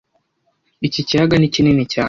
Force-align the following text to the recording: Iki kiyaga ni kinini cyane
Iki 0.87 1.01
kiyaga 1.07 1.35
ni 1.37 1.47
kinini 1.53 1.83
cyane 1.91 1.99